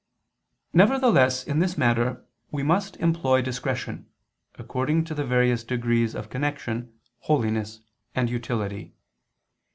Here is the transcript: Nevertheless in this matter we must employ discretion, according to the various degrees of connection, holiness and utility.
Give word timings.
Nevertheless 0.73 1.43
in 1.43 1.59
this 1.59 1.77
matter 1.77 2.25
we 2.49 2.63
must 2.63 2.95
employ 2.97 3.43
discretion, 3.43 4.09
according 4.55 5.03
to 5.03 5.13
the 5.13 5.23
various 5.23 5.63
degrees 5.63 6.15
of 6.15 6.27
connection, 6.31 6.99
holiness 7.19 7.81
and 8.15 8.27
utility. 8.27 8.95